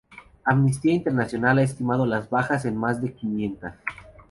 Amnistía 0.43 0.93
Internacional 0.95 1.59
ha 1.59 1.61
estimado 1.61 2.07
las 2.07 2.27
bajas 2.27 2.65
en 2.65 2.75
más 2.75 3.03
de 3.03 3.13
quinientas. 3.13 3.75